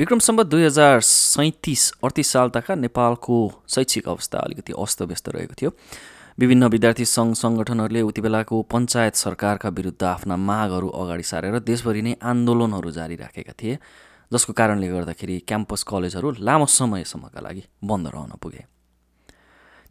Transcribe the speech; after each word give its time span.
विक्रम 0.00 0.18
सम्बत 0.18 0.46
दुई 0.46 0.64
हजार 0.64 1.00
सैँतिस 1.04 1.82
अडतिस 2.04 2.28
सालतका 2.32 2.74
नेपालको 2.74 3.36
शैक्षिक 3.68 4.08
अवस्था 4.08 4.38
अलिकति 4.38 4.72
अस्तव्यस्त 4.72 5.28
रहेको 5.28 5.54
थियो। 5.60 5.70
विभिन्न 6.40 6.68
विद्यार्थी 6.74 7.04
सङ्घ 7.04 7.34
सङ्गठनहरूले 7.36 8.00
उति 8.00 8.20
बेलाको 8.20 8.62
पञ्चायत 8.72 9.14
सरकारका 9.14 9.68
विरुद्ध 9.68 10.02
आफ्ना 10.02 10.36
मागहरू 10.40 10.88
अगाडि 11.02 11.22
सारेर 11.22 11.58
देशभरि 11.68 12.02
नै 12.02 12.16
आन्दोलनहरू 12.16 12.90
जारी 12.90 13.16
राखेका 13.16 13.52
थिए 13.60 13.76
जसको 14.32 14.52
कारणले 14.56 14.88
गर्दाखेरि 14.88 15.38
क्याम्पस 15.44 15.82
कलेजहरू 15.92 16.34
लामो 16.48 16.66
समयसम्मका 16.80 17.40
लागि 17.44 17.62
बन्द 17.84 18.06
रहन 18.16 18.32
पुगे। 18.40 18.64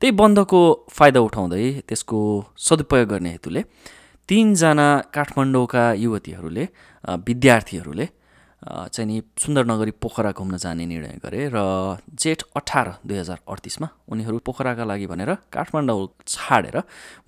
त्यही 0.02 0.12
बन्दको 0.17 0.59
फाइदा 0.89 1.20
उठाउँदै 1.21 1.66
त्यसको 1.85 2.20
सदुपयोग 2.57 3.09
गर्ने 3.13 3.30
हेतुले 3.38 3.62
तिनजना 4.30 4.89
काठमाडौँका 5.13 5.84
युवतीहरूले 6.05 6.66
विद्यार्थीहरूले 7.27 8.05
चाहिँ 8.70 9.08
नि 9.09 9.22
सुन्दरनगरी 9.38 9.91
पोखरा 9.98 10.32
घुम्न 10.32 10.58
जाने 10.58 10.86
निर्णय 10.86 11.20
गरे 11.26 11.41
र 11.54 11.59
जेठ 12.14 12.44
अठार 12.55 12.88
दुई 13.05 13.18
हजार 13.18 13.40
अडतिसमा 13.50 13.88
उनीहरू 14.08 14.38
पोखराका 14.45 14.84
लागि 14.86 15.05
भनेर 15.12 15.32
काठमाडौँ 15.54 16.08
छाडेर 16.28 16.78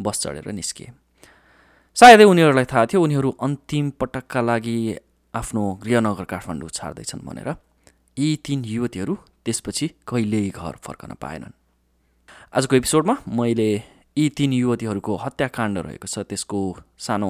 बस 0.01 0.21
चढेर 0.23 0.51
निस्किए 0.53 0.89
सायदै 1.97 2.23
उनीहरूलाई 2.23 2.65
थाहा 2.71 2.85
थियो 2.85 3.03
उनीहरू 3.03 3.29
अन्तिम 3.41 3.89
पटकका 3.99 4.41
लागि 4.41 4.77
आफ्नो 5.33 5.63
गृहनगर 5.83 6.25
काठमाडौँ 6.27 6.69
छाड्दैछन् 6.69 7.25
भनेर। 7.27 7.49
यी 8.19 8.29
तिन 8.45 8.59
युवतीहरू 8.67 9.13
त्यसपछि 9.45 9.87
कहिल्यै 10.07 10.49
घर 10.51 10.75
फर्कन 10.85 11.11
पाएनन्। 11.15 11.55
आजको 12.55 12.75
एपिसोडमा 12.75 13.15
मैले 13.39 13.69
यी 14.17 14.25
तिन 14.37 14.53
युवतीहरूको 14.53 15.13
हत्याकाण्ड 15.23 15.77
रहेको 15.77 16.07
छ 16.07 16.27
त्यसको 16.29 16.59
सानो 16.99 17.29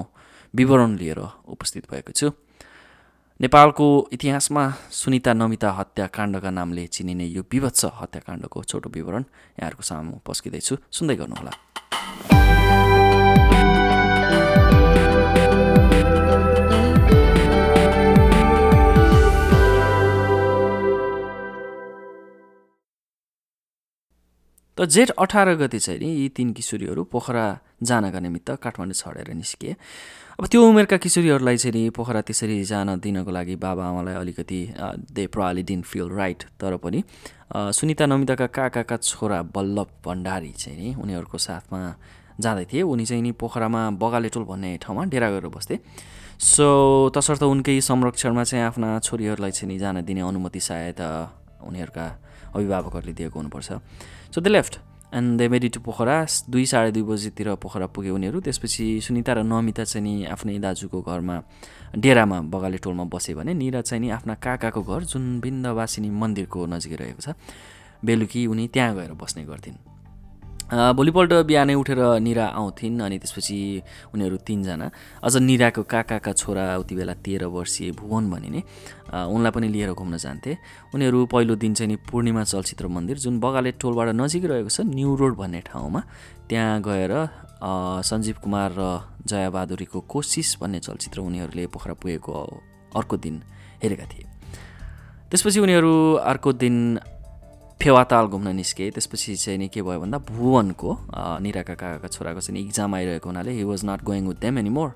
विवरण 0.54 0.98
लिएर 0.98 1.20
उपस्थित 1.46 1.84
भएको 1.92 2.12
छु। 2.12 2.28
नेपालको 3.42 3.86
इतिहासमा 4.14 4.64
सुनिता 4.94 5.34
नमिता 5.34 5.70
हत्याकाण्डका 5.78 6.50
नामले 6.58 6.86
चिनिने 6.94 7.26
यो 7.26 7.42
विभत्स 7.52 7.86
हत्याकाण्डको 8.02 8.64
छोटो 8.70 8.90
विवरण 8.94 9.24
यहाँहरूको 9.58 9.84
सामु 9.84 10.14
पस्किँदैछु 10.28 10.76
सुन्दै 10.98 11.16
गर्नुहोला। 11.16 11.54
त 24.78 24.86
जेठ 24.86 25.10
अठार 25.20 25.56
गति 25.56 25.80
चाहिँ 25.80 26.00
नि 26.00 26.10
यी 26.10 26.28
तिन 26.36 26.52
किशोरीहरू 26.54 27.04
पोखरा 27.12 27.46
जानका 27.84 28.20
निमित्त 28.20 28.50
काठमाडौँ 28.64 28.94
छडेर 28.94 29.34
निस्किए 29.34 29.76
अब 30.40 30.46
त्यो 30.48 30.60
उमेरका 30.64 30.98
किशोरीहरूलाई 30.98 31.58
चाहिँ 31.58 31.74
नि 31.76 31.90
पोखरा 31.92 32.22
त्यसरी 32.24 32.64
जान 32.64 33.00
दिनको 33.00 33.32
लागि 33.32 33.56
बाबाआमालाई 33.60 34.16
अलिकति 34.16 34.60
they 35.12 35.28
probably 35.28 35.64
didn't 35.64 35.82
feel 35.82 36.10
right 36.16 36.44
तर 36.56 36.78
पनि 36.80 37.04
सुनिता 37.52 38.06
नमिताका 38.06 38.48
काकाका 38.48 38.98
छोरा 38.98 39.42
बल्लभ 39.52 39.90
भण्डारी 40.06 40.52
चाहिँ 40.56 40.78
नि 40.80 40.90
उनीहरूको 40.96 41.38
साथमा 41.38 41.80
जाँदै 42.40 42.66
थिए। 42.72 42.82
उनी 42.82 43.06
चाहिँ 43.06 43.22
नि 43.22 43.32
पोखरामा 43.36 43.82
बगालेटोल 44.02 44.44
भन्ने 44.48 44.78
ठाउँमा 44.82 45.04
डेरा 45.12 45.30
गरेर 45.30 45.52
बस्थे। 45.52 45.76
सो 46.40 47.12
तसर्थ 47.14 47.44
उनकै 47.44 47.76
संरक्षणमा 47.82 48.44
चाहिँ 48.44 48.66
आफ्ना 48.66 48.98
छोरीहरूलाई 49.04 49.52
चाहिँ 49.52 49.68
नि 49.68 49.78
जान 49.80 50.02
दिने 50.02 50.22
अनुमति 50.22 50.60
सायद 50.60 51.00
उनीहरूका 51.62 52.06
अभिभावकहरूले 52.56 53.14
दिएको 53.14 53.38
हुनुपर्छ। 53.40 53.70
So 54.32 54.42
they 54.42 54.50
left 54.50 54.80
and 55.12 55.38
they 55.38 55.48
made it 55.52 55.70
to 55.70 55.80
Pokhara 55.84 56.16
दुई 56.48 56.66
साढे 56.66 56.92
दुई 56.96 57.04
बजीतिर 57.04 57.48
पोखरा 57.60 57.88
पुगे 57.92 58.10
उनीहरू. 58.16 58.40
त्यसपछि 58.40 58.86
सुनिता 59.04 59.34
र 59.34 59.40
नमिता 59.44 59.84
चाहिँ 59.84 60.04
नि 60.08 60.26
आफ्नै 60.32 60.56
दाजुको 60.64 61.02
घरमा 61.04 61.36
डेरामा 62.00 62.40
बगाले 62.48 62.78
टोलमा 62.80 63.04
बसे 63.12 63.36
भने 63.36 63.54
निरा 63.54 63.82
चाहिँ 63.84 64.02
नि 64.02 64.10
आफ्ना 64.16 64.34
काकाको 64.40 64.82
घर 64.88 65.04
जुन 65.12 65.44
बिन्दवासिनी 65.44 66.10
मन्दिरको 66.16 66.60
नजिकै 66.64 66.96
रहेको 66.96 67.22
छ। 67.22 67.36
बेलुकी 68.08 68.48
उनी 68.48 68.68
त्यहाँ 68.72 68.96
गएर 68.96 69.12
बस्ने 69.20 69.44
गर्थिन्। 69.44 69.91
भोलिपल्ट 70.72 71.32
बिहानै 71.52 71.74
उठेर 71.76 72.00
निरा 72.24 72.46
आउँथिन् 72.56 73.02
अनि 73.04 73.18
त्यसपछि 73.20 73.60
उनीहरू 74.16 74.38
तिनजना। 74.48 74.88
अझ 75.20 75.36
निराको 75.44 75.84
काकाका 75.84 76.32
छोरा 76.32 76.64
उति 76.80 76.96
बेला 76.96 77.14
तेह्र 77.20 77.46
वर्षीय 77.52 77.92
भुवन 77.92 78.32
भनिने 78.32 78.60
उनलाई 79.28 79.52
पनि 79.52 79.68
लिएर 79.68 79.92
घुम्न 79.92 80.16
जान्थे। 80.18 80.52
उनीहरू 80.96 81.20
पहिलो 81.28 81.56
दिन 81.60 81.74
चाहिँ 81.76 81.92
नि 81.92 81.96
पूर्णिमा 82.08 82.44
चलचित्र 82.44 82.88
मन्दिर 82.88 83.18
जुन 83.20 83.40
बगाले 83.44 83.72
टोलबाट 83.84 84.16
नजिक 84.16 84.44
रहेको 84.48 84.72
छ 84.72 84.88
न्यु 84.88 85.16
रोड 85.20 85.36
भन्ने 85.36 85.62
ठाउँमा। 85.68 86.02
त्यहाँ 86.48 86.80
गएर 86.80 87.14
सञ्जीव 88.08 88.36
कुमार 88.40 88.72
र 88.72 88.82
जयाबहादुरीको 89.28 90.00
कोसिस 90.08 90.58
भन्ने 90.62 90.80
चलचित्र 90.80 91.20
उनीहरूले 91.20 91.68
पोखरा 91.68 91.94
पुगेको 92.00 92.32
अर्को 92.96 93.16
दिन 93.20 93.36
हेरेका 93.84 94.06
थिए। 94.08 94.26
त्यसपछि 95.30 95.60
उनीहरू 95.60 95.94
अर्को 96.32 96.50
दिन 96.54 96.76
फेवाताल 97.82 98.26
घुम्न 98.28 98.48
निस्के। 98.56 98.90
त्यसपछि 98.94 99.36
चाहिँ 99.36 99.58
नि 99.58 99.68
के 99.74 99.82
भयो 99.82 100.00
भन्दा 100.00 100.18
भुवनको 100.22 100.90
निराका 101.42 101.74
काकाका 101.74 102.08
छोराको 102.08 102.40
चाहिँ 102.40 102.62
इक्जाम 102.62 102.96
आइरहेको 102.96 103.30
हुनाले 103.30 103.52
he 103.52 103.64
was 103.66 103.82
not 103.90 104.04
going 104.06 104.28
with 104.28 104.38
them 104.38 104.58
any 104.60 104.70
more 104.70 104.90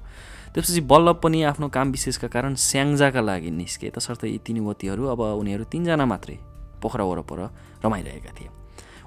त्यसपछि 0.53 0.81
बल्लभ 0.85 1.17
पनि 1.17 1.41
आफ्नो 1.49 1.67
काम 1.73 1.91
विशेषका 1.91 2.27
कारण 2.29 2.53
स्याङ्जाका 2.55 3.21
लागि 3.21 3.49
निस्के। 3.51 3.89
तसर्थ 3.89 4.23
यी 4.25 4.37
तिन 4.45 4.57
युवतीहरू 4.57 5.03
अब 5.09 5.21
उनीहरू 5.41 5.63
तिनजना 5.65 6.05
मात्रै 6.05 6.37
पोखरा 6.81 7.03
वरपर 7.03 7.39
रमाइरहेका 7.85 8.31
थिए। 8.37 8.49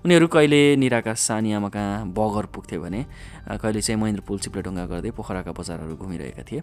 उनीहरू 0.04 0.26
कहिले 0.26 0.60
निराका 0.76 1.14
सानी 1.14 1.52
आमा 1.54 1.68
कहाँ 1.70 2.06
बगर 2.18 2.46
पुग्थे 2.50 2.78
भने 2.82 3.00
कहिले 3.62 3.80
चाहिँ 3.80 4.00
महेन्द्र 4.00 4.22
पुल 4.26 4.38
चिप्लेढुङ्गा 4.42 4.84
गर्दै 4.90 5.10
पोखराका 5.14 5.52
बजारहरू 5.54 5.94
घुमिरहेका 5.96 6.42
थिए। 6.42 6.60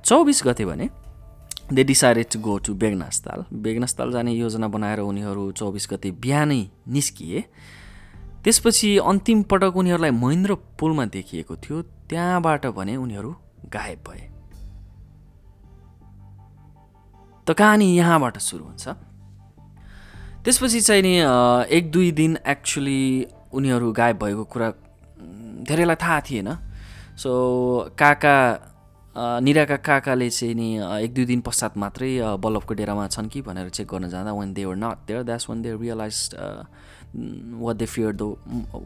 चौबिस 0.00 0.42
गते 0.46 0.64
भने 0.64 0.88
they 1.72 1.84
decided 1.84 2.26
to 2.32 2.38
go 2.40 2.58
to 2.58 2.74
Begnas Tal 2.74 3.44
Begnas Tal 3.52 4.12
जाने 4.12 4.32
योजना 4.32 4.68
बनाएर 4.68 5.00
उनीहरू 5.00 5.50
चौबिस 5.52 5.88
गते 5.90 6.10
बिहानै 6.16 6.62
निस्किए। 6.88 7.40
त्यसपछि 8.44 8.96
अन्तिम 9.04 9.42
पटक 9.42 9.76
उनीहरूलाई 9.76 10.10
महेन्द्र 10.10 10.54
पुलमा 10.80 11.04
देखिएको 11.12 11.56
थियो। 11.56 11.82
त्यहाँबाट 12.08 12.66
भने 12.72 12.96
उनीहरू 12.96 13.30
गायब 13.68 14.00
भए। 14.08 14.24
त 17.46 17.52
कहानी 17.52 17.86
यहाँबाट 17.96 18.38
सुरु 18.38 18.64
हुन्छ। 18.64 18.88
त्यसपछि 20.44 20.80
चाहिँ 20.80 21.02
नि 21.02 21.14
एक 21.76 21.90
दुई 21.92 22.10
दिन 22.12 22.38
एक्चुली 22.46 23.02
उनीहरू 23.52 23.92
गायब 23.92 24.16
भएको 24.24 24.44
कुरा 24.44 24.68
धेरैलाई 25.68 25.96
थाहा 25.96 26.20
थिएन। 26.20 26.48
सो 27.18 27.30
काका 27.98 28.36
निराका 29.18 29.76
काकाले 29.82 30.28
चाहिँ 30.30 30.54
नि 30.54 30.68
एक 31.04 31.14
दुई 31.14 31.24
दिन 31.26 31.40
पश्चात 31.42 31.76
मात्रै 31.76 32.10
बल्लभको 32.38 32.74
डेरामा 32.74 33.06
छन् 33.08 33.28
कि 33.28 33.42
भनेर 33.42 33.68
चेक 33.74 33.86
गर्न 33.90 34.08
जाँदा 34.08 34.32
when 34.32 34.52
they 34.54 34.64
were 34.64 34.76
not 34.76 35.06
there 35.06 35.22
that's 35.22 35.48
when 35.50 35.62
they 35.62 35.74
realize 35.74 36.30
what 37.58 37.76
they 37.76 37.86
fear 37.86 38.12
the 38.12 38.22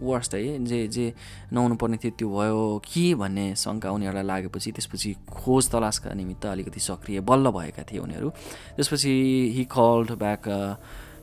worst 0.00 0.34
है। 0.34 0.64
जे 0.64 0.86
जे 0.88 1.12
नहुनु 1.52 1.74
पर्ने 1.76 1.96
थियो 1.98 2.12
त्यो 2.18 2.28
भयो 2.30 2.80
कि 2.84 3.04
भन्ने 3.14 3.46
शङ्का 3.56 3.90
उनीहरूलाई 3.90 4.24
लागेपछि 4.24 4.72
त्यसपछि 4.72 5.12
खोज 5.28 5.70
तलासका 5.70 6.14
निमित्त 6.14 6.46
अलिकति 6.46 6.80
सक्रिय 6.80 7.20
बल्ल 7.20 7.50
भएका 7.50 7.82
थिए 7.82 7.98
उनीहरू। 7.98 8.28
त्यसपछि 8.76 9.12
he 9.56 9.64
called 9.68 10.10
back 10.18 10.48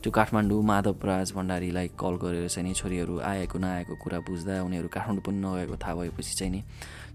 to 0.02 0.10
Kathmandu 0.10 0.62
Madhavraj 0.64 1.32
भण्डारीलाई 1.32 1.88
call 2.00 2.14
गरेर 2.22 2.48
चाहिँ 2.48 2.68
नि 2.68 2.74
छोरीहरू 2.74 3.18
आएको 3.20 3.58
नआएको 3.58 3.94
कुरा 4.02 4.18
बुझ्दा 4.24 4.62
उनीहरू 4.62 4.88
काठमाडौँ 4.88 5.22
पनि 5.22 5.38
नगएको 5.44 5.76
थाहा 5.76 5.94
भएपछि 5.94 6.34
चाहिँ 6.36 6.52
नि 6.52 6.62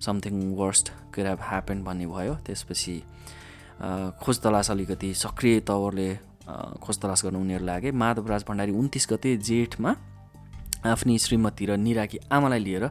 समथिङ 0.06 0.54
वर्स्ट 0.56 0.92
हेभ 1.18 1.40
ह्यापन 1.42 1.84
भन्ने 1.84 2.06
भयो। 2.08 2.36
त्यसपछि 2.46 2.96
खोज 4.22 4.40
तलास 4.40 4.72
अलिकति 4.72 5.14
सक्रिय 5.14 5.60
तवरले 5.68 6.10
खोज 6.84 7.00
तलास 7.02 7.26
गर्न 7.26 7.36
उनीहरू 7.36 7.66
लागे 7.66 7.92
माधवराज 7.92 8.46
भण्डारी 8.48 8.72
उन्तिस 8.72 9.08
गते 9.12 9.36
जेठमा 9.38 9.96
आफ्नी 10.86 11.18
श्रीमती 11.20 11.66
र 11.66 11.78
निराकी 11.78 12.18
आमालाई 12.32 12.60
लिएर 12.60 12.86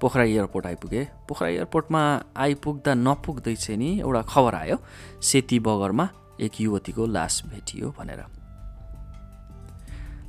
पोखरा 0.00 0.24
एयरपोर्ट 0.24 0.66
आइपुगे। 0.66 1.02
पोखरा 1.28 1.48
एयरपोर्टमा 1.48 2.00
आइपुग्दा 2.36 2.94
नपुग्दै 2.96 3.54
चाहिँ 3.54 3.78
नि 3.78 3.90
एउटा 4.00 4.22
खबर 4.32 4.54
आयो 4.54 4.76
सेती 5.20 5.58
बगरमा 5.60 6.08
एक 6.40 6.60
युवतीको 6.60 7.06
लास 7.06 7.42
भेटियो 7.46 7.94
भनेर। 7.98 8.24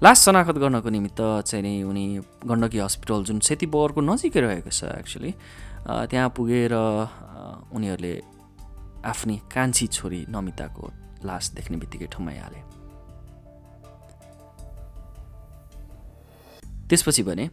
लास 0.01 0.25
शनाखत 0.25 0.57
गर्नको 0.59 0.89
निमित्त 0.89 1.21
चाहिँ 1.47 1.63
नि 1.63 1.83
उनी 1.83 2.06
गण्डकी 2.44 2.80
हस्पिटल 2.80 3.24
जुन 3.24 3.39
सेती 3.39 3.65
बगरको 3.65 4.01
नजिकै 4.03 4.39
रहेको 4.42 4.69
छ 4.69 4.92
एक्चुली 4.92 5.31
त्यहाँ 6.12 6.30
पुगेर 6.36 6.74
उनीहरूले 7.71 8.13
आफ्नी 9.06 9.36
कान्छी 9.47 9.88
छोरी 9.88 10.19
नमिताको 10.27 10.83
लास 11.24 11.51
देख्ने 11.56 11.77
बित्तिकै 11.80 12.07
ठम्माइहाले 12.12 12.59
त्यसपछि 16.89 17.24
भने 17.24 17.45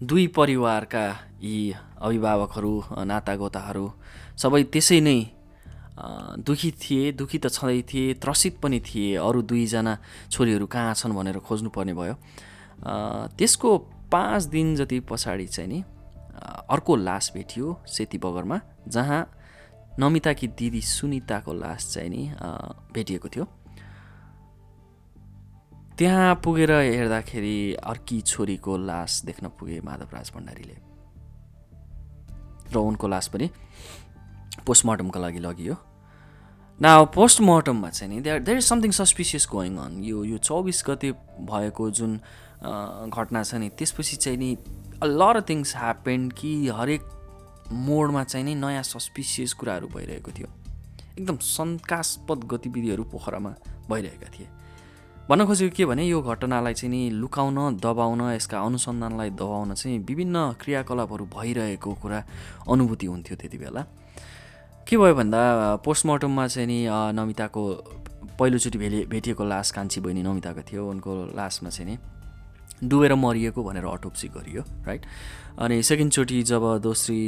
दुई 0.00 0.26
परिवारका 0.30 1.06
यी 1.42 1.58
अभिभावकहरू 1.98 2.72
नातागोताहरू 3.04 3.86
सबै 4.38 4.62
त्यसै 4.70 5.00
नै 5.00 5.18
दुखी 6.46 6.70
थिए 6.72 7.12
दुखी 7.12 7.38
त 7.38 7.46
छँदै 7.48 7.82
थिए 7.82 8.14
त्रसित 8.22 8.58
पनि 8.62 8.80
थिए 8.80 9.16
अरू 9.18 9.42
दुईजना 9.42 9.98
छोरीहरू 10.30 10.66
कहाँ 10.66 10.94
छन् 10.94 11.12
भनेर 11.12 11.38
खोज्नुपर्ने 11.42 11.94
भयो। 11.94 12.14
त्यसको 13.34 13.70
पाँच 14.12 14.42
दिन 14.54 14.74
जति 14.76 15.00
पछाडि 15.10 15.46
चाहिँ 15.46 15.68
नि 15.68 15.82
अर्को 16.70 16.96
लास 16.96 17.30
भेटियो 17.34 17.66
सेती 17.86 18.18
बगरमा 18.18 18.60
जहाँ 18.88 19.20
नमिताकी 19.98 20.46
दिदी 20.54 20.80
सुनिताको 20.80 21.52
लास 21.52 21.92
चाहिँ 21.94 22.10
नि 22.10 22.22
भेटिएको 22.94 23.28
थियो। 23.28 23.44
त्यहाँ 25.98 26.34
पुगेर 26.44 26.72
हेर्दाखेरि 26.72 27.74
अर्की 27.74 28.20
छोरीको 28.22 28.76
लास 28.78 29.22
देख्न 29.26 29.48
पुगे 29.58 29.80
माधवराज 29.82 30.30
भण्डारीले। 30.34 30.76
र 32.70 32.76
उनको 32.78 33.08
लास 33.08 33.28
पनि 33.34 33.50
पोस्टमार्टमको 34.66 35.18
लागि 35.18 35.38
लगियो। 35.38 35.74
न 36.82 37.04
पोस्टमार्टममा 37.14 37.90
चाहिँ 37.90 38.14
नि 38.14 38.20
there 38.22 38.38
there 38.40 38.58
is 38.58 38.64
something 38.64 38.90
suspicious 38.90 39.48
going 39.50 39.76
on 39.76 40.02
यो 40.04 40.24
यो 40.24 40.38
चौबिस 40.38 40.82
गते 40.86 41.10
भएको 41.42 41.90
जुन 41.90 42.14
घटना 43.10 43.42
छ 43.42 43.54
नि 43.54 43.68
त्यसपछि 43.78 44.16
चाहिँ 44.16 44.38
नि 44.38 44.56
लर 45.04 45.40
थिङ्स 45.48 45.76
ह्यापेन्ड 45.76 46.32
कि 46.32 46.52
हरेक 46.68 47.02
मोडमा 47.72 48.22
चाहिँ 48.24 48.44
नि 48.44 48.54
नयाँ 48.54 48.82
सस्पिसियस 48.82 49.52
कुराहरू 49.58 49.86
भइरहेको 49.88 50.30
थियो। 50.38 50.48
एकदम 51.18 51.36
शङ्कास्पद 51.42 52.44
गतिविधिहरू 52.46 53.04
पोखरामा 53.04 53.54
भइरहेका 53.90 54.28
थिए। 54.38 54.46
भन्न 55.28 55.46
खोजेको 55.46 55.76
के 55.76 55.84
भने 55.84 56.04
यो 56.06 56.22
घटनालाई 56.22 56.74
चाहिँ 56.74 56.90
नि 56.90 57.10
लुकाउन 57.10 57.76
दबाउन 57.82 58.20
यसका 58.32 58.58
अनुसन्धानलाई 58.58 59.30
दबाउन 59.30 59.74
चाहिँ 59.74 59.98
विभिन्न 59.98 60.52
क्रियाकलापहरू 60.62 61.24
भइरहेको 61.26 61.94
कुरा 62.02 62.24
अनुभूति 62.70 63.06
हुन्थ्यो 63.06 63.36
त्यति 63.36 63.58
बेला। 63.58 63.82
के 64.88 64.96
भयो 64.96 65.14
भन्दा 65.14 65.40
पोस्टमार्टममा 65.84 66.46
चाहिँ 66.48 66.66
नि 66.66 66.88
नमिताको 67.12 67.62
पहिलोचोटि 68.40 68.78
भेले 68.78 69.04
भेटिएको 69.04 69.44
लास 69.44 69.70
कान्छी 69.76 70.00
बहिनी 70.00 70.22
नमिताको 70.24 70.62
थियो 70.64 70.88
उनको 70.90 71.36
लासमा 71.36 71.70
चाहिँ 71.70 71.92
नि 71.92 72.88
डुबेर 72.88 73.14
मरिएको 73.14 73.64
भनेर 73.64 73.84
अटोप्सी 73.84 74.28
गरियो 74.32 74.62
राइट? 74.88 75.02
अनि 75.60 75.82
सेकेन्डचोटि 75.82 76.42
जब 76.42 76.64
दोस्री 76.80 77.20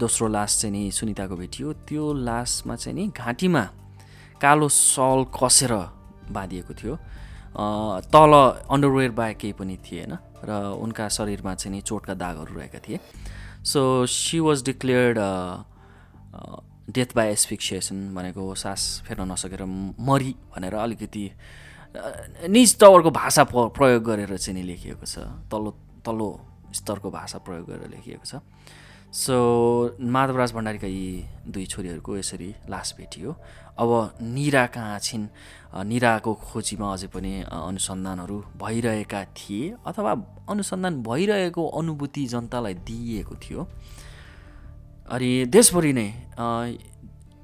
दोस्रो 0.00 0.28
लास 0.28 0.60
चाहिँ 0.60 0.72
नि 0.72 0.90
सुनिताको 0.90 1.36
भेटियो 1.36 1.72
त्यो 1.84 2.12
लासमा 2.24 2.76
चाहिँ 2.76 2.96
नि 2.96 3.12
घाँटीमा 3.12 3.64
कालो 4.40 4.68
सल 4.72 5.24
कसेर 5.36 5.72
बाँधिएको 6.32 6.74
थियो। 6.74 6.94
तल 8.08 8.32
अन्डरवेयर 8.72 9.10
बाहेक 9.20 9.36
केही 9.36 9.52
पनि 9.52 9.76
थिएन 9.84 10.16
र 10.48 10.80
उनका 10.80 11.08
शरीरमा 11.12 11.54
चाहिँ 11.60 11.76
नि 11.76 11.82
चोटका 11.84 12.14
दागहरू 12.16 12.56
रहेका 12.56 12.78
थिए। 12.88 13.00
So 13.68 14.06
she 14.08 14.40
was 14.40 14.64
declared 14.64 15.20
death 16.90 17.14
by 17.16 17.28
asphyxiation 17.28 18.14
भनेको 18.14 18.54
सास 18.54 19.02
फेर्न 19.06 19.30
नसकेर 19.32 19.64
मरि 20.00 20.34
भनेर 20.54 20.74
अलिकति 20.74 21.30
निज 22.48 22.78
तवरको 22.80 23.10
भाषा 23.10 23.44
प्रयोग 23.52 24.02
गरेर 24.04 24.36
चाहिँ 24.36 24.60
नि 24.60 24.66
लेखिएको 24.66 25.06
छ। 25.06 25.18
तल्लो 25.52 25.70
तल्लो 26.06 26.28
स्तरको 26.74 27.10
भाषा 27.10 27.38
प्रयोग 27.38 27.66
गरेर 27.68 27.88
लेखिएको 27.90 28.24
छ। 28.24 28.40
सो 29.12 29.36
माधवराज 30.00 30.52
भण्डारीका 30.52 30.86
यी 30.88 31.24
दुई 31.44 31.66
छोरीहरूको 31.66 32.16
यसरी 32.16 32.54
लास 32.70 32.94
भेटियो। 32.98 33.36
अब 33.78 33.90
निरा 34.22 34.66
कहाँ 34.72 34.98
छिन्? 34.98 35.28
निराको 35.84 36.32
खोजीमा 36.34 36.92
अझै 36.92 37.08
पनि 37.12 37.32
अनुसन्धानहरू 37.44 38.38
भइरहेका 38.56 39.24
थिए 39.36 39.74
अथवा 39.86 40.12
अनुसन्धान 40.48 41.02
भइरहेको 41.02 41.62
अनुभूति 41.68 42.24
जनतालाई 42.26 42.74
दिइएको 42.88 43.34
थियो। 43.36 43.68
अनि 45.12 45.28
देशभरि 45.44 45.92
नै 45.92 46.08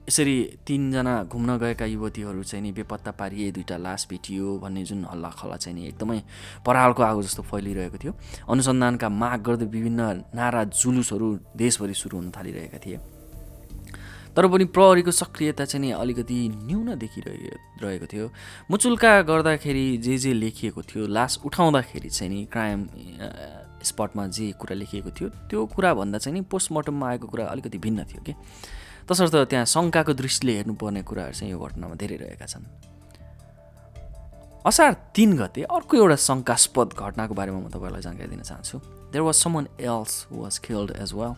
यसरी 0.08 0.36
तिनजना 0.66 1.12
घुम्न 1.28 1.56
गएका 1.60 1.84
युवतीहरू 1.84 2.42
चाहिँ 2.42 2.62
नि 2.64 2.70
बेपत्ता 2.72 3.10
पारिए 3.12 3.50
दुईवटा 3.52 3.76
लास 3.76 4.06
भेटियो 4.10 4.56
भन्ने 4.58 4.84
जुन 4.88 5.04
हल्ला 5.04 5.30
खल्ला 5.36 5.56
चाहिँ 5.56 5.76
नि 5.76 5.86
एकदमै 5.88 6.20
परालको 6.64 7.02
आगो 7.02 7.22
जस्तो 7.22 7.42
फैलिरहेको 7.44 7.98
थियो। 8.00 8.12
अनुसन्धानका 8.48 9.08
माग 9.12 9.40
गर्दै 9.44 9.66
विभिन्न 9.68 10.00
नारा 10.32 10.64
जुलुसहरू 10.80 11.28
देशभरि 11.56 11.94
सुरु 11.94 12.16
हुन 12.16 12.30
थालिरहेका 12.32 12.78
थिए। 12.80 12.98
तर 14.38 14.46
पनि 14.46 14.64
प्रहरीको 14.70 15.10
सक्रियता 15.10 15.64
चाहिँ 15.66 15.82
नि 15.82 15.90
अलिकति 15.98 16.38
न्यून 16.62 16.94
देखिरहे 16.94 17.50
रहेको 17.82 18.06
थियो। 18.06 18.26
मुचुल्का 18.70 19.10
गर्दाखेरि 19.26 19.86
जे 19.98 20.14
जे 20.22 20.32
लेखिएको 20.32 20.82
थियो 20.86 21.06
लास 21.10 21.42
उठाउँदाखेरि 21.42 22.10
चाहिँ 22.10 22.30
नि 22.30 22.44
क्राइम 22.46 22.86
स्पटमा 23.82 24.26
जे 24.30 24.46
कुरा 24.54 24.74
लेखिएको 24.78 25.10
थियो 25.10 25.28
त्यो 25.50 25.66
कुराभन्दा 25.74 26.18
चाहिँ 26.18 26.34
नि 26.38 26.46
पोस्टमार्टममा 26.46 27.08
आएको 27.08 27.26
कुरा 27.26 27.44
अलिकति 27.50 27.78
भिन्न 27.82 28.04
थियो 28.06 28.22
कि। 28.22 28.34
तसर्थ 29.10 29.34
त्यहाँ 29.50 29.66
शङ्काको 29.74 30.14
दृष्टिले 30.14 30.54
हेर्नुपर्ने 30.54 31.02
कुराहरू 31.02 31.34
चाहिँ 31.34 31.50
यो 31.52 31.58
घटनामा 31.58 31.94
धेरै 31.98 32.16
रहेका 32.22 32.46
छन्। 32.46 32.64
असार 34.62 34.92
तिन 35.18 35.34
गते 35.34 35.66
अर्को 35.66 35.96
एउटा 35.98 36.16
शङ्कास्पद 36.28 36.94
घटनाको 36.94 37.34
बारेमा 37.34 37.58
म 37.58 37.68
तपाईँलाई 37.74 38.02
जानकारी 38.06 38.30
दिन 38.30 38.42
चाहन्छु। 38.46 38.78
There 39.10 39.22
was 39.26 39.34
someone 39.34 39.66
else 39.82 40.30
was 40.30 40.58
killed 40.62 40.94
as 41.02 41.10
well 41.18 41.34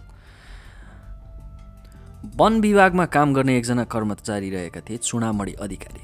वन 2.21 2.61
विभागमा 2.61 3.05
काम 3.07 3.33
गर्ने 3.35 3.57
एकजना 3.59 3.85
कर्मचारी 3.85 4.51
रहेका 4.51 4.81
थिए 4.81 4.97
चुनामणी 4.97 5.53
अधिकारी। 5.53 6.03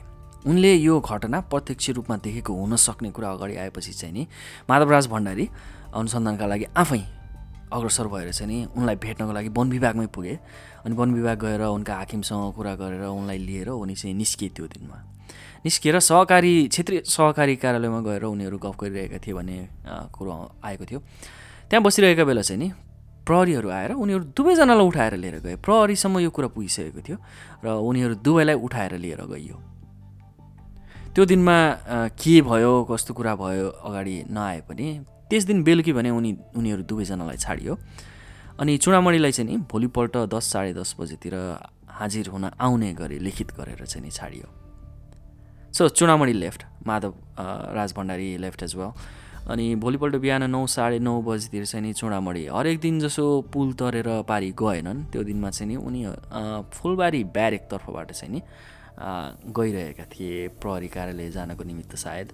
उनले 0.48 0.72
यो 0.74 1.00
घटना 1.00 1.40
प्रत्यक्ष 1.52 1.90
रूपमा 1.90 2.16
देखेको 2.16 2.52
हुन 2.52 2.76
सक्ने 2.76 3.10
कुरा 3.10 3.30
अगाडि 3.30 3.56
आएपछि 3.56 3.92
चाहिँ 3.92 4.12
नि 4.14 4.26
माधवराज 4.70 5.06
भण्डारी 5.06 5.48
अनुसन्धानका 5.94 6.46
लागि 6.46 6.66
आफै 6.76 6.98
अग्रसर 7.72 8.06
भएर 8.08 8.32
चाहिँ 8.32 8.48
नि 8.48 8.64
उनलाई 8.76 8.96
भेट्नको 8.96 9.32
लागि 9.32 9.48
वन 9.48 9.70
विभागमै 9.70 10.06
पुगे 10.06 10.38
अनि 10.84 10.94
वन 10.96 11.14
विभाग 11.14 11.38
गएर 11.44 11.62
उनका 11.62 11.94
हाकिमसँग 11.94 12.54
कुरा 12.54 12.74
गरेर 12.74 13.02
उनलाई 13.02 13.38
लिएर 13.38 13.68
उनी 13.68 13.94
चाहिँ 13.94 14.16
निस्किए 14.16 14.48
त्यो 14.56 14.66
दिनमा। 14.66 14.96
निस्किएर 15.64 16.00
सहकारी 16.00 16.54
क्षेत्रीय 16.68 17.02
सहकारी 17.04 17.56
कार्यालयमा 17.56 18.00
गएर 18.00 18.24
उनीहरू 18.24 18.58
गफ 18.58 18.76
गरिरहेका 18.80 19.18
थिए 19.18 19.34
भन्ने 19.34 19.68
कुरो 20.16 20.32
आएको 20.64 20.84
थियो। 20.84 21.00
त्यहाँ 21.68 21.82
बसिरहेका 21.82 22.24
बेला 22.24 22.42
चाहिँ 22.42 22.60
नि 22.62 22.72
प्रहरीहरू 23.26 23.68
आएर 23.70 23.92
उनीहरू 23.92 24.24
दुवैजनालाई 24.36 24.86
उठाएर 24.86 25.14
लिएर 25.16 25.36
गए। 25.44 25.56
प्रहरीसम्म 25.58 26.18
यो 26.18 26.30
कुरा 26.30 26.48
पुगिसकेको 26.54 27.00
थियो 27.02 27.18
र 27.64 27.66
उनीहरू 27.82 28.14
दुवैलाई 28.22 28.56
उठाएर 28.56 28.92
लिएर 29.02 29.20
गइयो। 29.26 29.56
त्यो 31.14 31.24
दिनमा 31.24 31.56
के 32.14 32.34
भयो 32.42 32.72
कस्तो 32.90 33.14
कुरा 33.14 33.34
भयो 33.36 33.66
अगाडि 33.82 34.16
नआए 34.30 34.60
पनि 34.68 34.86
त्यस 35.30 35.44
दिन 35.44 35.62
बेलुकी 35.64 35.92
भने 35.92 36.10
उनी 36.10 36.32
उनीहरू 36.54 36.82
दुवैजनालाई 36.86 37.36
छाडियो। 37.36 37.72
अनि 38.60 38.72
चुडामणिलाई 38.78 39.32
चाहिँ 39.32 39.50
नि 39.50 39.56
भोलिपल्ट 39.66 40.16
दस 40.32 40.44
साढे 40.52 40.72
दस 40.74 40.94
बजीतिर 41.00 41.34
हाजिर 41.88 42.28
हुन 42.28 42.44
आउने 42.60 42.92
गरी 42.94 43.18
लिखित 43.18 43.48
गरेर 43.58 43.84
चाहिँ 43.84 44.04
नि 44.04 44.10
छाडियो। 44.10 44.46
So 45.72 45.88
Chudamani 45.88 46.32
left 46.32 46.62
Madhav 46.86 47.14
Raj 47.76 47.92
Bhandari 47.96 48.36
left 48.38 48.62
as 48.62 48.74
well 48.76 48.92
अनि 49.46 49.74
भोलिपल्ट 49.82 50.16
बिहान 50.16 50.50
नौ 50.50 50.66
साढे 50.66 50.98
नौ 50.98 51.20
बजीतिर 51.22 51.64
चाहिँ 51.64 51.86
नि 51.86 51.92
चुडामणी 51.92 52.44
हरेक 52.46 52.80
दिन 52.80 52.98
जसो 53.00 53.24
पुल 53.52 53.72
तरेर 53.72 54.08
पारी 54.28 54.50
गएनन् 54.58 55.04
त्यो 55.12 55.22
दिनमा 55.22 55.50
चाहिँ 55.50 55.68
नि 55.70 55.76
उनी 55.78 56.02
फुलबारी 56.74 57.22
ब्यारेकतर्फबाट 57.36 58.12
चाहिँ 58.12 58.32
नि 58.34 58.40
गइरहेका 59.58 60.04
थिए 60.12 60.48
प्रहरी 60.60 60.88
कार्यालय 60.88 61.30
जानको 61.30 61.64
निमित्त 61.64 61.94
सायद। 61.94 62.32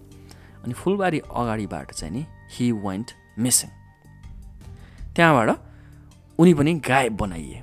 अनि 0.64 0.72
फुलबारी 0.72 1.18
अगाडिबाट 1.18 1.92
चाहिँ 1.92 2.14
नि 2.14 2.24
हि 2.54 2.70
वेन्ट 2.86 3.10
मिसिङ 3.38 3.70
त्यहाँबाट 5.16 5.50
उनी 6.38 6.54
पनि 6.54 6.74
गायब 6.88 7.16
बनाइए। 7.16 7.62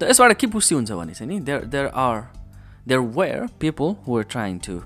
त 0.00 0.08
यसबाट 0.10 0.32
के 0.40 0.46
पुष्टि 0.46 0.74
हुन्छ 0.74 0.92
भने 0.92 1.14
चाहिँ 1.14 1.32
नि 1.32 1.40
there 1.44 1.64
there 1.64 1.86
are 1.86 2.16
there 2.88 3.00
were 3.18 3.46
people 3.60 3.94
are 4.08 4.22
trying 4.24 4.58
to 4.66 4.80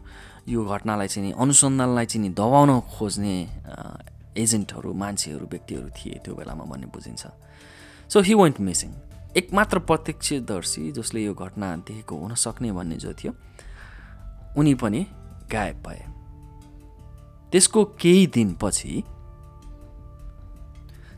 यो 0.48 0.64
घटनालाई 0.64 1.08
चाहिँ 1.08 1.32
अनुसन्धानलाई 1.32 2.06
चाहिँ 2.06 2.28
नि 2.28 2.34
दबाउन 2.34 2.70
खोज्ने 2.94 3.36
एजेन्टहरू 4.36 4.92
मान्छेहरू 4.92 5.46
व्यक्तिहरू 5.46 5.88
थिए 5.96 6.20
त्यो 6.24 6.34
बेलामा 6.34 6.64
भन्ने 6.64 6.86
बुझिन्छ। 6.94 7.22
सो 8.10 8.20
हि 8.20 8.34
वेन्ट 8.34 8.60
मिसिङ 8.60 8.90
एकमात्र 9.36 9.78
प्रत्यक्षदर्शी 9.88 10.90
जसले 10.92 11.20
यो 11.24 11.34
घटना 11.34 11.76
देखेको 11.88 12.16
हुनसक्ने 12.16 12.72
भन्ने 12.72 12.96
जो 12.96 13.12
थियो 13.14 13.32
उनी 14.58 14.74
पनि 14.74 15.00
गायब 15.52 15.82
भए। 15.86 16.02
त्यसको 17.52 17.84
केही 18.00 18.26
दिनपछि 18.26 19.02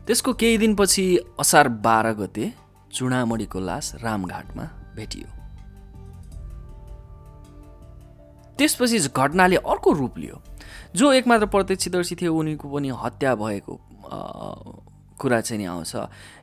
त्यसको 0.07 0.33
केही 0.33 0.57
दिनपछि 0.57 1.05
असार 1.39 1.67
बाह्र 1.85 2.11
गते 2.13 2.53
चुडामणीको 2.93 3.59
लास 3.59 3.95
रामघाटमा 4.03 4.65
भेटियो। 4.95 5.34
त्यसपछि 8.57 8.97
घटनाले 9.11 9.55
अर्को 9.55 9.91
रूप 9.91 10.17
लियो। 10.17 10.41
जो 10.95 11.11
एकमात्र 11.13 11.45
प्रत्यक्षदर्शी 11.51 12.15
थियो 12.15 12.33
उनीको 12.33 12.69
पनि 12.69 12.89
हत्या 13.03 13.35
भएको 13.35 13.73
कुरा 15.19 15.39
चाहिँ 15.41 15.59
नि 15.59 15.65
आउँछ। 15.65 15.95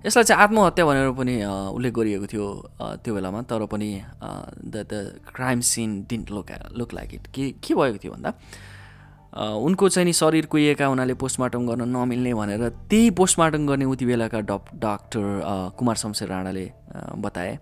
यसलाई 0.07 0.25
चाहिँ 0.25 0.43
आत्महत्या 0.43 0.85
भनेर 0.87 1.11
पनि 1.13 1.35
उल्लेख 1.45 1.93
गरिएको 1.93 2.27
थियो 2.27 2.47
त्यो 3.05 3.15
बेलामा। 3.15 3.43
तर 3.45 3.65
पनि 3.69 3.89
the 4.65 4.85
the 4.89 4.93
crime 5.29 5.61
scene 5.61 6.01
didn't 6.09 6.31
look 6.31 6.51
look 6.77 6.95
like 6.95 7.15
it. 7.15 7.27
के 7.35 7.51
के 7.61 7.75
भएको 7.75 7.99
थियो 8.05 8.13
भन्दा 8.13 8.33
उनको 9.57 9.89
चाहिँ 9.89 10.05
नि 10.05 10.13
शरीर 10.13 10.47
कुहिएका 10.47 10.87
हुनाले 10.87 11.15
पोस्टमार्टम 11.17 11.67
गर्न 11.67 11.89
नमिल्ने 11.89 12.33
भनेर 12.35 12.69
त्यही 12.69 13.11
पोस्टमार्टम 13.17 13.67
गर्ने 13.67 13.85
उति 13.89 14.05
बेलाका 14.07 14.41
डप 14.41 14.65
डाक्टर 14.77 15.25
कुमार 15.79 15.97
शमशेर 15.97 16.29
राणाले 16.29 16.67
बताए। 17.17 17.59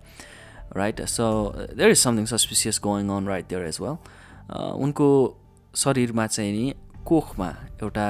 Right? 0.75 1.01
So 1.01 1.23
there 1.75 1.89
is 1.91 1.97
something 1.97 2.25
suspicious 2.25 2.79
going 2.83 3.09
on 3.09 3.27
right 3.27 3.47
there 3.49 3.65
as 3.67 3.77
well 3.81 3.95
उनको 4.51 5.07
शरीरमा 5.73 6.25
चाहिँ 6.27 6.51
नि 6.51 6.73
कोखमा 7.07 7.49
एउटा 7.81 8.07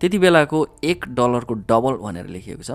त्यति 0.00 0.18
बेलाको 0.18 0.58
एक 0.84 1.04
डलरको 1.14 1.54
डबल 1.70 1.94
भनेर 2.02 2.26
लेखिएको 2.26 2.62
छ। 2.62 2.70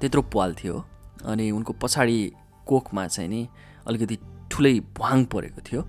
त्यत्रो 0.00 0.22
पाल 0.34 0.54
थियो 0.54 0.76
अनि 1.24 1.50
उनको 1.50 1.72
पछाडि 1.82 2.20
कोखमा 2.66 3.06
चाहिँ 3.06 3.28
नि 3.30 3.40
अलिकति 3.86 4.16
ठुलै 4.50 4.74
भुवाङ 4.96 5.24
परेको 5.32 5.60
थियो। 5.62 5.82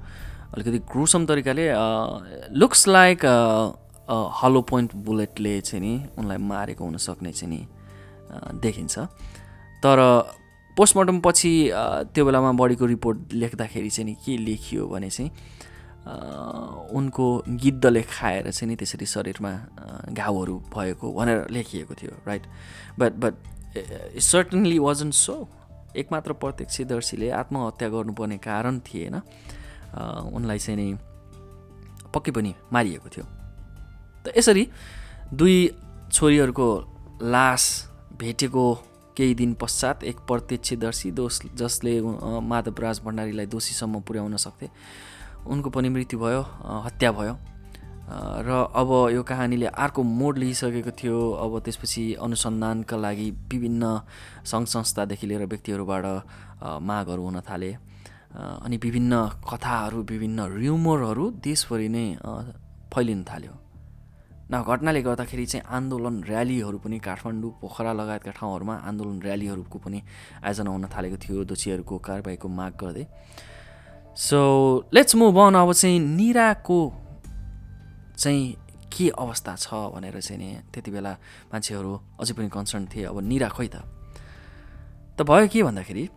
अलिकति 0.53 0.79
ग्रुसम 0.91 1.25
तरिकाले 1.25 1.65
लुक्स 2.53 2.88
लाइक 2.88 3.25
हलो 4.41 4.62
पोइन्ट 4.69 4.96
बुलेटले 5.05 5.60
चाहिँ 5.62 5.81
नि 5.81 5.93
उनलाई 6.17 6.38
मारेको 6.38 6.84
हुनसक्ने 6.84 7.31
चाहिँ 7.31 7.50
नि 7.53 7.62
देखिन्छ। 8.62 9.00
तर 9.84 10.00
पोस्टमार्टम 10.78 11.20
पछि 11.20 11.52
त्यो 12.14 12.26
बेलामा 12.26 12.52
बडीको 12.62 12.86
रिपोर्ट 12.86 13.34
लेख्दाखेरि 13.34 13.90
चाहिँ 13.90 14.06
नि 14.10 14.16
के 14.26 14.38
लेखियो 14.38 14.88
भने 14.88 15.10
चाहिँ 15.10 15.32
उनको 16.96 17.26
गिद्धले 17.48 18.02
खाएर 18.02 18.52
चाहिँ 18.52 18.70
नि 18.70 18.76
त्यसरी 18.76 19.06
शरीरमा 19.06 19.52
घाउहरू 20.14 20.56
भएको 20.76 21.14
भनेर 21.14 21.48
लेखिएको 21.52 21.94
थियो 21.94 22.12
right 22.28 22.44
but 23.00 23.14
but 23.24 23.34
certainly 24.22 24.80
wasn't 24.80 25.12
so 25.12 25.36
एकमात्र 25.98 26.34
प्रत्यक्षदर्शीले 26.34 27.30
आत्महत्या 27.30 27.90
गर्नुपर्ने 27.90 28.38
कारण 28.38 28.80
थिएन। 28.80 29.16
उनलाई 30.34 30.60
चाहिँ 30.60 30.78
नि 30.80 30.98
पक्कै 32.14 32.32
पनि 32.32 32.54
मारिएको 32.74 33.10
थियो। 33.10 33.26
त 34.26 34.34
यसरी 34.38 34.68
दुई 35.34 35.58
छोरीहरूको 36.12 36.70
लास 37.24 37.64
भेटेको 38.20 38.66
केही 39.20 39.34
दिन 39.36 39.54
पश्चात 39.60 40.04
एक 40.08 40.18
प्रत्यक्षदर्शी 40.24 41.12
दोष 41.12 41.40
जसले 41.60 41.94
माधवराज 42.40 43.00
भण्डारीलाई 43.04 43.46
दोषीसम्म 43.52 44.00
पुर्याउन 44.08 44.36
सक्थे। 44.40 44.68
उनको 45.44 45.70
पनि 45.76 45.90
मृत्यु 45.92 46.20
भयो 46.20 46.42
हत्या 46.88 47.12
भयो। 47.12 47.36
र 48.48 48.50
अब 48.72 48.90
यो 49.14 49.22
कहानीले 49.22 49.68
अर्को 49.76 50.04
मोड 50.04 50.38
लिइसकेको 50.40 50.92
थियो। 50.96 51.20
अब 51.36 51.60
त्यसपछि 51.66 52.04
अनुसन्धानका 52.16 52.98
लागि 52.98 53.28
विभिन्न 53.52 53.84
सङ्घ 54.48 54.66
संस्थादेखि 54.68 55.28
लिएर 55.28 55.46
व्यक्तिहरूबाट 55.46 56.06
मागहरू 56.80 57.24
हुन 57.24 57.40
थाले। 57.44 57.72
अनि 58.34 58.78
विभिन्न 58.78 59.14
कथाहरू 59.44 60.00
विभिन्न 60.10 60.40
र्युमरहरू 60.58 61.26
देशभरि 61.44 61.88
नै 61.90 62.06
फैलिन 62.94 63.24
थाल्यो। 63.30 63.54
न 64.51 64.63
घटनाले 64.65 65.01
गर्दाखेरि 65.01 65.46
चाहिँ 65.46 65.65
आन्दोलन 65.70 66.15
ऱ्यालीहरू 66.25 66.77
पनि 66.82 66.98
काठमाडौँ 67.00 67.51
पोखरा 67.62 67.91
लगायतका 67.94 68.32
ठाउँहरूमा 68.34 68.75
आन्दोलन 68.89 69.18
ऱ्यालीहरूको 69.22 69.77
पनि 69.77 70.00
आयोजना 70.41 70.70
हुन 70.74 70.86
थालेको 70.89 71.18
थियो। 71.22 71.44
दोषीहरूको 71.46 71.96
कारबाहीको 71.98 72.48
माग 72.50 72.74
गर्दै। 72.82 73.06
सो 74.18 74.39
लेट्स 74.94 75.15
मुभ 75.15 75.38
अन 75.38 75.56
अब 75.56 75.72
चाहिँ 75.74 76.00
निराको 76.00 76.79
चाहिँ 78.18 78.44
के 78.89 79.10
अवस्था 79.13 79.56
छ 79.56 79.68
भनेर 79.94 80.18
चाहिँ 80.18 80.41
नि 80.41 80.50
त्यति 80.74 80.91
बेला 80.91 81.13
मान्छेहरू 81.53 81.94
अझै 82.20 82.34
पनि 82.34 82.50
कन्सर्न 82.50 82.86
थिए। 82.89 83.06
अब 83.06 83.22
निरा 83.22 83.50
खोइ 83.53 83.70
त। 83.70 83.86
त 85.13 85.22
भयो 85.29 85.48
के 85.48 85.62
भन्दाखेरि 85.63 86.10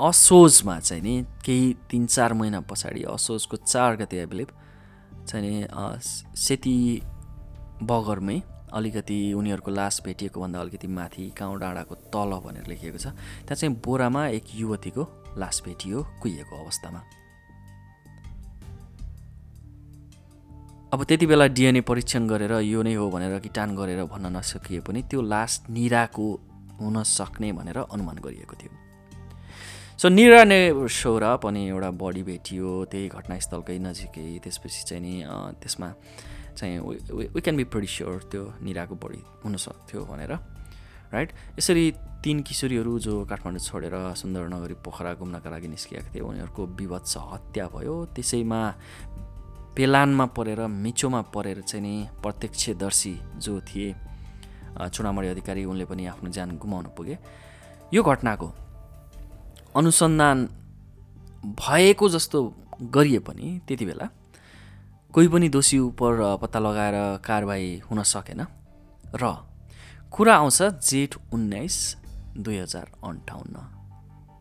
असोजमा 0.00 0.80
चाहिँ 0.80 1.02
नि 1.04 1.14
केही 1.44 1.76
तिन 1.90 2.06
चार 2.08 2.32
महिना 2.32 2.60
पछाडि 2.64 3.02
असोजको 3.12 3.56
चार 3.68 3.96
गते 4.00 4.18
आई 4.18 4.26
बिलिभ 4.32 4.63
चाहिँ 5.26 5.66
सेती 6.36 6.76
बगरमै 7.82 8.40
अलिकति 8.72 9.18
उनीहरूको 9.32 9.70
लास 9.70 10.02
भेटिएको 10.04 10.40
भन्दा 10.40 10.60
अलिकति 10.60 10.86
माथि 10.88 11.24
गाउँ 11.38 11.58
डाँडाको 11.60 11.94
तल 12.10 12.30
भनेर 12.44 12.66
लेखिएको 12.68 12.98
छ। 12.98 13.06
त्यहाँ 13.46 13.56
चाहिँ 13.56 13.74
बोरामा 13.84 14.26
एक 14.28 14.44
युवतीको 14.54 15.02
लास 15.38 15.62
भेटियो 15.64 16.02
कुहिएको 16.22 16.54
अवस्थामा। 16.56 17.00
अब 20.92 21.04
त्यति 21.04 21.26
बेला 21.26 21.46
डिएनए 21.46 21.80
परीक्षण 21.80 22.26
गरेर 22.28 22.52
यो 22.62 22.82
नै 22.82 22.94
हो 22.94 23.10
भनेर 23.10 23.38
किटान 23.40 23.74
गरेर 23.76 24.04
भन्न 24.04 24.36
नसकिए 24.36 24.80
पनि 24.80 25.02
त्यो 25.02 25.22
लास 25.22 25.62
निराको 25.70 26.26
हुन 26.80 27.02
सक्ने 27.02 27.52
भनेर 27.52 27.78
अनुमान 27.78 28.18
गरिएको 28.18 28.54
थियो। 28.54 28.83
सो 29.94 30.08
निरा 30.08 30.42
ने 30.44 30.58
सोरा 30.90 31.30
पनि 31.38 31.68
एउटा 31.68 31.90
बडी 31.94 32.22
भेटियो 32.22 32.70
त्यही 32.90 33.08
घटनास्थलकै 33.08 33.78
नजिकै। 33.78 34.26
त्यसपछि 34.42 34.82
चाहिँ 34.88 35.02
नि 35.02 35.14
त्यसमा 35.62 35.88
चाहिँ 36.58 36.78
we 37.34 37.40
can 37.40 37.56
be 37.56 37.64
pretty 37.70 37.86
sure 37.86 38.16
त्यो 38.26 38.42
निराको 38.60 38.94
बडी 38.98 39.20
हुनसक्थ्यो 39.44 40.00
भनेर 40.04 40.32
राइट 41.14 41.30
यसरी 41.58 41.84
तिन 42.24 42.42
किशोरीहरू 42.42 42.92
जो 43.06 43.14
काठमाडौँ 43.30 43.62
छोडेर 43.62 43.94
सुन्दरनगरी 44.18 44.74
पोखरा 44.82 45.14
घुम्नका 45.14 45.50
लागि 45.50 45.68
निस्किएका 45.68 46.10
थिए 46.10 46.22
उनीहरूको 46.26 46.62
विभत्स 46.74 47.14
हत्या 47.32 47.66
भयो। 47.70 47.94
त्यसैमा 48.14 48.60
पेलानमा 49.76 50.26
परेर 50.36 50.60
मिचोमा 50.84 51.20
परेर 51.34 51.60
चाहिँ 51.70 51.82
नि 51.86 51.94
प्रत्यक्षदर्शी 52.22 53.14
जो 53.38 53.54
थिए 53.62 53.88
चुनामणी 54.90 55.28
अधिकारी 55.28 55.64
उनले 55.64 55.84
पनि 55.86 56.02
आफ्नो 56.12 56.30
ज्यान 56.34 56.58
गुमाउन 56.58 56.86
पुगे। 56.98 57.18
यो 57.94 58.02
घटनाको 58.02 58.48
अनुसन्धान 59.76 60.38
भएको 61.60 62.08
जस्तो 62.08 62.38
गरिए 62.94 63.18
पनि 63.18 63.60
त्यति 63.66 63.84
बेला 63.86 64.06
कोही 65.14 65.28
पनि 65.28 65.48
दोषी 65.48 65.78
उप 65.78 66.00
पत्ता 66.42 66.58
लगाएर 66.58 66.96
कारवाही 67.26 67.70
हुन 67.90 68.02
सकेन 68.02 68.40
र 69.14 69.24
कुरा 70.10 70.34
आउँछ 70.36 70.62
जेठ 70.88 71.12
उन्नाइस 71.34 71.76
दुई 72.38 72.56
हजार 72.58 72.86
अन्ठाउन्न। 73.02 73.56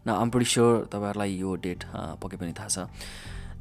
न 0.07 0.43
स्योर 0.43 0.73
तपाईँहरूलाई 0.91 1.31
यो 1.33 1.55
डेट 1.55 1.81
पक्कै 2.21 2.37
पनि 2.37 2.53
थाहा 2.53 2.69
छ। 2.69 2.77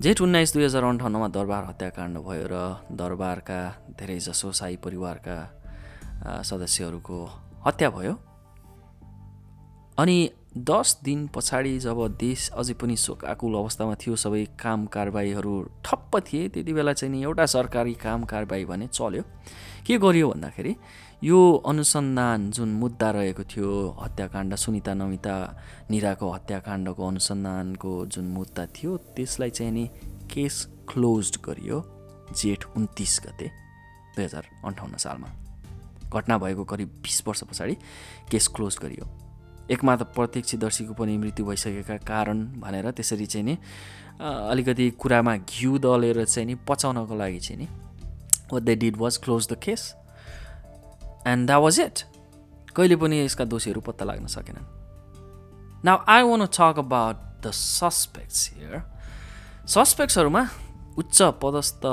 जेठ 0.01 0.21
उन्नाइस 0.21 0.53
दुई 0.53 0.65
हजार 0.65 0.85
अन्ठाउन्नमा 0.85 1.29
दरबार 1.29 1.65
हत्याकाण्ड 1.65 2.19
भयो 2.21 2.47
र 2.53 2.57
दरबारका 2.93 3.61
धेरैजसो 3.99 4.53
साई 4.53 4.77
परिवारका 4.85 5.37
सदस्यहरूको 6.43 7.19
हत्या 7.67 7.89
भयो। 7.91 8.15
अनि 9.99 10.17
दस 10.57 11.01
दिन 11.05 11.27
पछाडि 11.27 11.79
जब 11.79 12.17
देश 12.21 12.49
अझै 12.51 12.75
पनि 12.75 12.97
शोकाकुल 12.97 13.55
अवस्थामा 13.55 13.95
थियो 13.95 14.17
सबै 14.17 14.45
काम 14.61 14.85
कारबाहीहरू 14.87 15.53
ठप्प 15.85 16.19
थिए 16.21 16.49
त्यति 16.49 16.73
बेला 16.73 16.93
चाहिँ 16.93 17.15
नि 17.15 17.23
एउटा 17.23 17.47
सरकारी 17.47 17.95
काम 17.95 18.25
कारबाही 18.25 18.65
भने 18.65 18.87
चल्यो। 18.87 19.23
के 19.87 19.99
गरियो 19.99 20.29
भन्दाखेरि 20.29 20.77
यो 21.25 21.39
अनुसन्धान 21.67 22.51
जुन 22.51 22.69
मुद्दा 22.69 23.11
रहेको 23.11 23.45
थियो 23.45 23.71
हत्याकाण्ड 24.03 24.55
सुनिता 24.55 24.95
नमिता 24.95 25.37
निराको 25.91 26.31
हत्याकाण्डको 26.31 27.09
अनुसन्धानको 27.09 28.07
जुन 28.07 28.25
मुद्दा 28.25 28.67
थियो 28.67 28.97
त्यसलाई 29.17 29.51
चाहिँ 29.51 29.73
नि 29.73 29.89
केस 30.29 30.67
क्लोज 30.93 31.39
गरियो 31.45 31.81
जेठ 32.37 32.65
उन्तिस 32.77 33.21
गते 33.25 33.49
दुई 34.17 34.25
हजार 34.25 34.45
अन्ठाउन्न 34.65 34.97
सालमा। 34.97 35.29
घटना 36.13 36.39
भएको 36.39 36.65
करिब 36.65 36.89
बिस 37.01 37.23
वर्ष 37.27 37.43
पछाडि 37.43 37.75
केस 38.31 38.49
क्लोज 38.49 38.79
गरियो। 38.83 39.22
एकमात्र 39.73 40.05
प्रत्यक्षदर्शीको 40.17 40.95
पनि 40.95 41.17
मृत्यु 41.19 41.47
भइसकेका 41.47 41.97
कारण 42.09 42.39
भनेर 42.61 42.91
त्यसरी 42.91 43.27
चाहिँ 43.27 43.45
नि 43.47 43.55
अलिकति 44.21 44.91
कुरामा 45.01 45.37
घिउ 45.37 45.79
दलेर 45.79 46.25
चाहिँ 46.25 46.47
नि 46.47 46.55
पचाउनको 46.69 47.15
लागि 47.17 47.41
चाहिँ 47.41 47.59
नि 47.61 47.69
what 48.53 48.63
they 48.63 48.75
did 48.77 48.97
was 48.97 49.17
close 49.25 49.49
the 49.53 49.59
case 49.63 49.83
and 51.27 51.47
that 51.47 51.63
was 51.63 51.81
it 51.81 51.99
कहिले 52.77 52.97
पनि 52.97 53.25
यसका 53.25 53.45
दोषीहरू 53.45 53.81
पत्ता 53.81 54.05
लाग्न 54.05 54.27
सकेनन्। 54.27 54.67
Now 55.85 55.97
I 56.09 56.23
want 56.23 56.47
talk 56.47 56.79
about 56.79 57.17
the 57.45 57.51
suspects 57.51 58.51
here 58.55 58.81
सस्पेक्ट्सहरूमा 59.69 60.43
उच्च 60.99 61.19
पदस्थ 61.43 61.85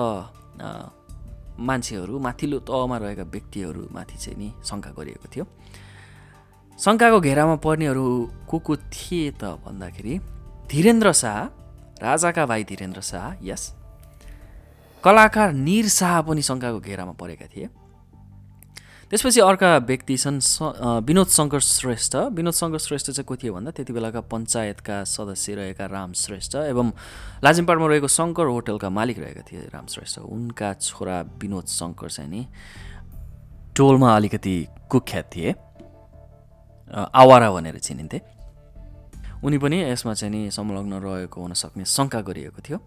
मान्छेहरू 1.59 2.19
माथिल्लो 2.19 2.59
तहमा 2.67 2.97
रहेका 2.97 3.23
व्यक्तिहरूमाथि 3.35 4.17
चाहिँ 4.17 4.37
नि 4.39 4.47
शङ्का 4.63 4.91
गरिएको 4.97 5.27
थियो। 5.35 5.45
शङ्काको 6.79 7.19
घेरामा 7.19 7.55
पर्नेहरू 7.59 8.05
को 8.47 8.57
को 8.59 8.75
थिए 8.75 9.31
त 9.31 9.43
भन्दाखेरि 9.65 10.13
धीरेन्द्र 10.71 11.11
शाह 11.13 11.39
राजाका 11.99 12.45
भाइ 12.45 12.63
धीरेन्द्र 12.63 13.01
शाह 13.03 13.43
यस 13.43 13.63
कलाकार 15.03 15.51
निर 15.53 15.87
शाह 15.89 16.21
पनि 16.23 16.41
शङ्काको 16.41 16.79
घेरामा 16.79 17.13
परेका 17.19 17.47
थिए। 17.51 17.67
त्यसपछि 19.11 19.39
अर्का 19.41 19.69
व्यक्ति 19.89 20.15
छन् 20.23 20.39
विनोद 21.03 21.27
शङ्कर 21.27 21.59
श्रेष्ठ। 21.59 22.15
विनोद 22.31 22.53
शङ्कर 22.53 22.79
श्रेष्ठ 22.79 23.07
चाहिँ 23.11 23.25
को 23.25 23.35
थियो 23.35 23.53
भन्दा 23.53 23.71
त्यति 23.75 23.93
बेलाका 23.93 24.21
पञ्चायतका 24.31 25.03
सदस्य 25.03 25.55
रहेका 25.55 25.85
राम 25.91 26.11
श्रेष्ठ 26.15 26.55
एवं 26.55 26.87
लाजिमपाडमा 27.43 27.87
रहेको 27.87 28.07
शङ्कर 28.07 28.45
होटलका 28.55 28.89
मालिक 28.89 29.19
रहेका 29.19 29.43
थिए 29.51 29.61
राम 29.73 29.85
श्रेष्ठ। 29.89 30.19
उनका 30.19 30.73
छोरा 30.79 31.17
विनोद 31.41 31.65
शङ्कर 31.67 32.07
चाहिँ 32.07 32.29
नि 32.29 32.41
टोलमा 33.75 34.15
अलिकति 34.15 34.55
कुख्यात 34.91 35.25
थिए। 35.35 35.55
आवारा 36.91 37.49
भनेर 37.51 37.77
चिनिन्थे। 37.79 38.21
उनी 39.43 39.57
पनि 39.57 39.77
यसमा 39.83 40.13
चाहिँ 40.13 40.31
नि 40.33 40.51
संलग्न 40.51 40.93
रहेको 40.99 41.41
हुन 41.41 41.53
सक्ने 41.53 41.85
शङ्का 41.85 42.21
गरिएको 42.21 42.61
थियो। 42.61 42.77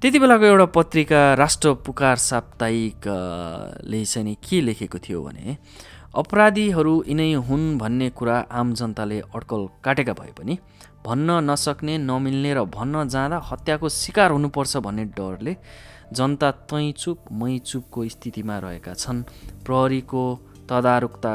त्यति 0.00 0.18
बेलाको 0.18 0.44
एउटा 0.44 0.66
पत्रिका 0.72 1.20
राष्ट्र 1.34 1.72
पुकार 1.82 2.16
साप्ताहिकले 2.16 4.04
चाहिँ 4.04 4.24
नि 4.24 4.34
के 4.38 4.60
लेखेको 4.60 4.98
थियो 4.98 5.22
भने 5.22 5.56
अपराधीहरू 6.14 6.94
यिनै 7.08 7.32
हुन् 7.46 7.78
भन्ने 7.78 8.08
कुरा 8.10 8.36
आम 8.50 8.72
जनताले 8.74 9.18
अड्कल 9.34 9.62
काटेका 9.84 10.12
भए 10.12 10.32
पनि 10.38 10.58
भन्न 11.04 11.30
नसक्ने 11.50 11.98
नमिल्ने 11.98 12.54
र 12.54 12.64
भन्न 12.70 13.08
जाँदा 13.08 13.38
हत्याको 13.50 13.88
शिकार 13.88 14.30
हुनुपर्छ 14.30 14.76
भन्ने 14.86 15.04
डरले 15.18 15.56
जनता 16.12 16.50
तै 16.70 16.86
चुप 16.96 17.18
मै 17.32 17.58
चुपको 17.60 18.08
स्थितिमा 18.08 18.58
रहेका 18.58 18.94
छन्। 18.94 19.22
प्रहरीको 19.66 20.22
तदारुकता 20.70 21.34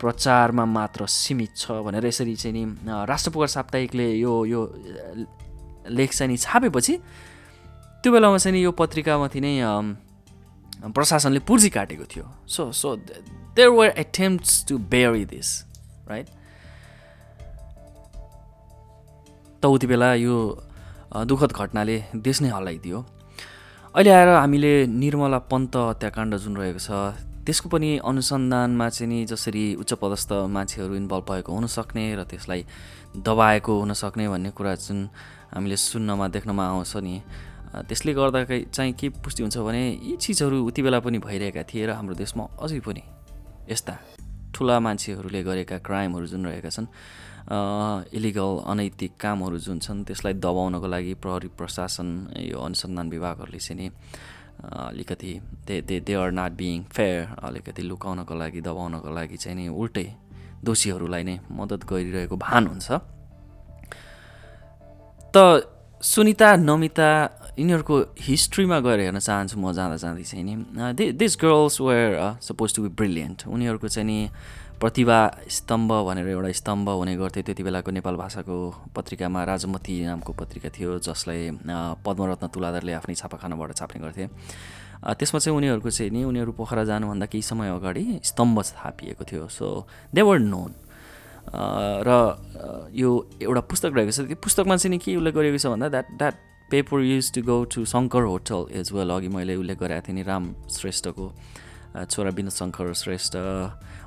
प्रचारमा 0.00 0.64
मात्र 0.64 1.06
सीमित 1.06 1.56
छ 1.56 1.84
भनेर 1.86 2.06
यसरी 2.06 2.34
चाहिँ 2.36 2.54
नि 2.56 2.64
राष्ट्रपुकार 3.06 3.48
साप्ताहिकले 3.56 4.06
यो 4.16 4.32
यो 4.46 4.60
लेख 5.92 6.10
चाहिँ 6.12 6.30
नि 6.32 6.36
छापेपछि 6.36 6.94
त्यो 8.02 8.12
बेलामा 8.12 8.38
चाहिँ 8.38 8.56
नि 8.56 8.64
यो 8.64 8.72
पत्रिकामाथि 8.80 9.40
नै 9.40 9.54
प्रशासनले 10.96 11.40
पुर्जी 11.44 11.70
काटेको 11.70 12.04
थियो। 12.12 12.24
So 12.48 12.72
so 12.72 12.96
there 12.96 13.68
were 13.68 13.88
attempts 13.98 14.64
to 14.68 14.78
bury 14.92 15.24
this 15.28 15.48
right 16.08 16.26
त 19.62 19.66
उति 19.66 19.86
बेला 19.86 20.14
यो 20.14 20.36
दुःखद 21.28 21.52
घटनाले 21.52 21.96
देश 22.16 22.40
नै 22.42 22.48
हल्लाइदियो 22.48 22.98
अहिले 23.94 24.10
आएर 24.10 24.28
हामीले 24.28 24.72
निर्मला 24.86 25.38
पन्त 25.50 25.76
हत्याकाण्ड 25.76 26.36
जुन 26.44 26.56
रहेको 26.56 26.80
छ 26.80 26.88
त्यसको 27.50 27.68
पनि 27.68 27.90
अनुसन्धानमा 28.00 28.88
चाहिँ 28.88 29.08
नि 29.10 29.24
जसरी 29.26 29.62
उच्च 29.74 29.92
पदस्थ 29.98 30.32
मान्छेहरू 30.48 30.94
इन्भल्भ 30.94 31.24
भएको 31.26 31.50
हुनसक्ने 31.50 32.04
र 32.14 32.22
त्यसलाई 32.24 32.62
दबाएको 33.18 33.72
हुनसक्ने 33.74 34.28
भन्ने 34.28 34.50
कुरा 34.54 34.74
जुन 34.78 34.98
हामीले 35.50 35.76
सुन्नमा 35.76 36.28
देख्नमा 36.30 36.64
आउँछ 36.68 36.96
नि 36.96 37.14
त्यसले 37.90 38.14
गर्दा 38.14 38.44
चाहिँ 38.46 38.92
के 38.94 39.08
पुष्टि 39.18 39.42
हुन्छ 39.42 39.58
भने 39.58 39.82
यी 39.82 40.16
चिजहरू 40.16 40.62
उति 40.62 40.82
बेला 40.82 41.00
पनि 41.00 41.18
भइरहेका 41.18 41.62
थिए 41.66 41.86
र 41.86 41.90
हाम्रो 41.92 42.14
देशमा 42.14 42.44
अझै 42.62 42.78
पनि 42.86 43.02
यस्ता 43.66 43.98
ठुला 44.54 44.78
मान्छेहरूले 44.78 45.42
गरेका 45.42 45.78
क्राइमहरू 45.82 46.26
जुन 46.30 46.46
रहेका 46.46 46.70
छन् 46.70 46.86
इलिगल 48.14 48.62
अनैतिक 48.62 49.12
कामहरू 49.18 49.58
जुन 49.58 49.78
छन् 49.80 50.06
त्यसलाई 50.06 50.34
दबाउनको 50.38 50.86
लागि 50.86 51.14
प्रहरी 51.18 51.50
प्रशासन 51.58 52.08
यो 52.46 52.58
अनुसन्धान 52.60 53.10
विभागहरूले 53.10 53.58
चाहिँ 53.58 53.78
नि 53.80 53.90
अलिकति 54.60 55.32
they 55.66 55.80
they 55.88 56.00
they 56.00 56.14
are 56.14 56.30
not 56.32 56.52
being 56.52 56.82
fair 56.92 57.36
अलिकति 57.42 57.82
लुकाउनको 57.82 58.34
लागि 58.34 58.60
दबाउनको 58.60 59.08
लागि 59.08 59.36
चाहिँ 59.36 59.56
नि 59.56 59.68
उल्टै 59.72 60.06
दोषीहरूलाई 60.64 61.22
नै 61.24 61.36
मद्दत 61.48 61.82
गरिरहेको 61.88 62.36
भान 62.36 62.66
हुन्छ। 62.66 62.88
त 65.34 65.36
सुनिता 66.02 66.48
नमिता 66.56 67.10
यिनीहरूको 67.58 67.96
हिस्ट्रीमा 68.20 68.78
गएर 68.80 69.00
हेर्न 69.00 69.18
चाहन्छु 69.18 69.56
म 69.60 69.72
जाँदा 69.72 69.96
जाँदै 69.96 70.24
चाहिँ 70.24 70.44
नि। 70.44 70.54
This 71.12 71.32
girls 71.40 71.80
were 71.80 72.10
suppose 72.40 72.68
to 72.74 72.82
be 72.82 72.90
brilliant 72.96 73.38
उनीहरूको 73.48 73.88
चाहिँ 73.88 74.06
नि 74.06 74.18
प्रतिभा 74.80 75.18
स्तम्भ 75.44 75.92
भनेर 76.08 76.28
एउटा 76.28 76.50
स्तम्भ 76.56 76.88
हुने 76.88 77.14
गर्थ्यो 77.16 77.42
त्यति 77.44 77.62
बेलाको 77.62 77.90
नेपाल 77.92 78.16
भाषाको 78.16 78.56
पत्रिकामा। 78.96 79.40
राजमती 79.44 79.94
नामको 80.06 80.32
पत्रिका 80.32 80.68
थियो 80.72 80.98
जसलाई 81.04 81.60
पद्मरत्न 82.00 82.46
तुलाधरले 82.48 82.92
आफ्नै 82.96 83.14
छापाखानाबाट 83.14 83.70
छाप्ने 83.76 84.00
गर्थे 84.00 84.24
त्यसमा 85.20 85.38
चाहिँ 85.38 85.56
उनीहरूको 85.56 85.90
चाहिँ 85.90 86.12
नि 86.12 86.24
उनीहरू 86.24 86.52
पोखरा 86.56 86.84
जानुभन्दा 86.88 87.26
केही 87.28 87.42
समय 87.44 87.68
अगाडि 87.76 88.04
स्तम्भ 88.24 88.56
थापिएको 88.72 89.24
थियो। 89.28 89.48
सो 89.48 89.84
दे 90.14 90.22
वर 90.24 90.38
नोन 90.48 90.72
र 92.08 92.10
यो 92.96 93.10
एउटा 93.36 93.60
पुस्तक 93.68 93.92
रहेको 93.96 94.12
छ। 94.16 94.20
त्यो 94.32 94.40
पुस्तकमा 94.40 94.76
चाहिँ 94.80 94.96
नि 94.96 94.98
के 95.04 95.16
उल्लेख 95.20 95.34
गरिएको 95.36 95.60
छ 95.60 95.66
भन्दा 95.76 95.88
that 95.92 96.08
that 96.16 96.34
paper 96.72 97.00
used 97.04 97.32
to 97.36 97.40
go 97.44 97.56
to 97.68 97.84
Shankar 97.84 98.22
hotel 98.32 98.72
as 98.80 98.92
well 98.96 99.10
अघि 99.12 99.28
मैले 99.28 99.60
उल्लेख 99.60 99.76
गरेको 99.76 100.08
थिएँ 100.08 100.16
नि 100.16 100.22
राम 100.24 100.44
श्रेष्ठको 100.72 101.26
छोरा 102.08 102.30
विनोद 102.32 102.54
शङ्कर 102.56 102.92
श्रेष्ठ। 102.96 103.36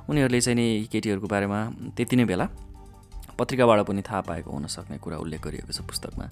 उनीहरूले 0.08 0.40
चाहिँ 0.40 0.56
नि 0.56 0.66
केटीहरूको 0.92 1.26
बारेमा 1.26 1.58
त्यति 1.96 2.16
नै 2.16 2.24
बेला 2.24 2.46
पत्रिकाबाट 3.38 3.80
पनि 3.86 4.02
थाहा 4.02 4.20
पाएको 4.20 4.50
हुनसक्ने 4.50 4.98
कुरा 4.98 5.16
उल्लेख 5.18 5.40
गरिएको 5.42 5.72
छ 5.72 5.80
पुस्तकमा। 5.82 6.26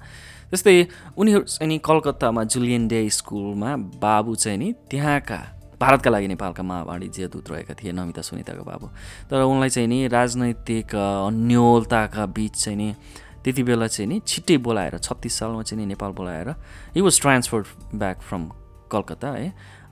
त्यस्तै 0.50 0.74
उनीहरू 1.18 1.44
चाहिँ 1.44 1.68
नि 1.68 1.78
कलकत्तामा 1.82 2.42
जुलियन 2.44 2.86
डे 2.88 3.00
स्कुलमा 3.10 3.70
बाबु 3.98 4.34
चाहिँ 4.34 4.58
नि 4.58 4.68
त्यहाँका 4.90 5.38
भारतका 5.82 6.10
लागि 6.10 6.28
नेपालका 6.28 6.62
माओवाडी 6.62 7.08
दूत 7.26 7.50
रहेका 7.50 7.74
थिए 7.74 7.92
नमिता 7.92 8.22
सुनिताको 8.22 8.62
बाबु। 8.62 8.86
तर 9.26 9.42
उनलाई 9.42 9.70
चाहिँ 9.74 9.88
नि 9.88 10.06
राजनैतिक 10.06 10.94
अन्यलताका 10.94 12.26
बिच 12.26 12.54
चाहिँ 12.54 12.78
नि 12.78 12.94
त्यति 13.42 13.62
बेला 13.66 13.86
चाहिँ 13.86 14.06
नि 14.06 14.20
छिट्टै 14.22 14.56
बोलाएर 14.62 14.98
छत्तिस 14.98 15.34
सालमा 15.38 15.62
चाहिँ 15.66 15.82
नि 15.82 15.88
नेपाल 15.90 16.10
बोलाएर 16.14 16.48
he 16.94 17.00
was 17.02 17.20
transfer 17.20 17.62
back 17.94 18.18
from 18.22 18.42
Calcutta 18.92 19.28
है। 19.28 19.48